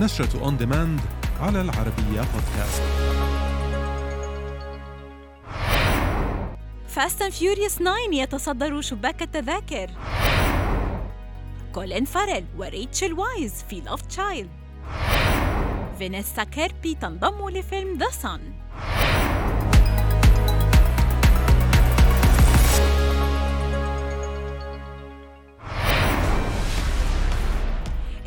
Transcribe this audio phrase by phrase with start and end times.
[0.00, 1.00] نشرة on demand
[1.40, 2.82] على العربية بودكاست
[6.88, 9.90] Fast and Furious 9 يتصدر شباك التذاكر.
[11.74, 14.50] كولين فاريل وريتشل وايز في Love Child
[15.98, 18.40] فينيسا كيربي تنضم لفيلم The Son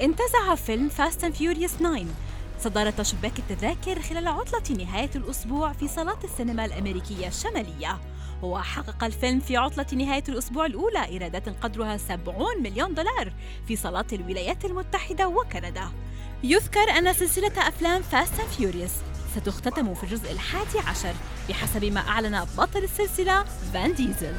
[0.01, 2.05] انتزع فيلم Fast and Furious 9
[2.59, 7.99] صدارة شباك التذاكر خلال عطلة نهاية الأسبوع في صالات السينما الأمريكية الشمالية.
[8.41, 13.33] وحقق الفيلم في عطلة نهاية الأسبوع الأولى إيرادات قدرها 70 مليون دولار
[13.67, 15.89] في صالات الولايات المتحدة وكندا.
[16.43, 18.91] يذكر أن سلسلة أفلام Fast and Furious
[19.35, 21.13] ستختتم في الجزء الحادي عشر
[21.49, 24.33] بحسب ما أعلن بطل السلسلة فان ديزل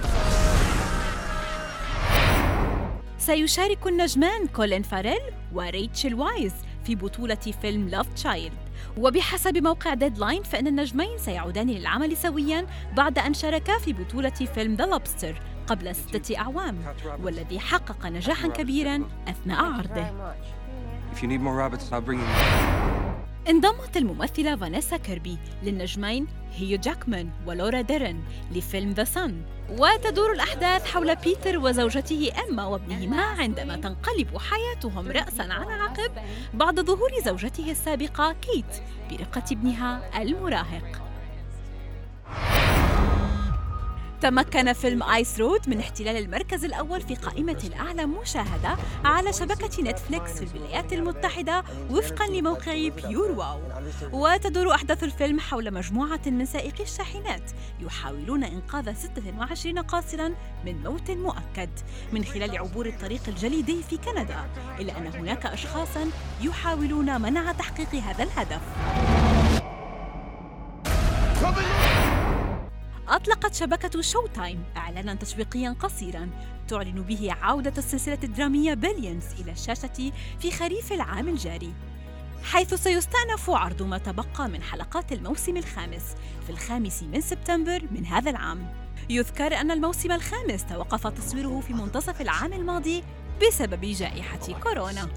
[3.31, 5.21] سيشارك النجمان كولين فاريل
[5.53, 6.53] وريتشل وايز
[6.85, 8.53] في بطولة فيلم Love Child
[8.97, 14.87] وبحسب موقع Deadline فإن النجمين سيعودان للعمل سوياً بعد أن شاركا في بطولة فيلم The
[14.87, 16.79] Lobster قبل ستة أعوام
[17.23, 20.35] والذي حقق نجاحاً كبيراً أثناء عرضه
[21.13, 23.10] If you need more rabbits, I'll bring you.
[23.49, 28.21] انضمت الممثلة فانيسا كيربي للنجمين هيو جاكمان ولورا ديرن
[28.53, 29.43] لفيلم The Son.
[29.71, 36.13] وتدور الأحداث حول بيتر وزوجته إما وابنهما عندما تنقلب حياتهم رأسا على عقب
[36.55, 41.10] بعد ظهور زوجته السابقة كيت برفقة ابنها المراهق.
[44.23, 50.33] تمكن فيلم Ice Road من احتلال المركز الأول في قائمة الأعلى مشاهدة على شبكة نتفليكس
[50.33, 53.61] في الولايات المتحدة وفقا لموقع PureWow
[54.13, 61.71] وتدور أحداث الفيلم حول مجموعة من سائقي الشاحنات يحاولون إنقاذ 26 قاصرا من موت مؤكد
[62.13, 64.45] من خلال عبور الطريق الجليدي في كندا
[64.81, 66.11] إلا أن هناك أشخاصا
[66.41, 68.61] يحاولون منع تحقيق هذا الهدف.
[73.51, 76.31] أطلقت شبكة Showtime إعلانا تسويقيا قصيرا
[76.69, 81.73] تعلن به عودة السلسلة الدرامية Billions إلى الشاشة في خريف العام الجاري
[82.45, 86.17] حيث سيستأنف عرض ما تبقى من حلقات الموسم الخامس
[86.47, 88.75] في الخامس من سبتمبر من هذا العام.
[89.11, 93.05] يذكر أن الموسم الخامس توقف تصويره في منتصف العام الماضي
[93.43, 95.09] بسبب جائحة كورونا.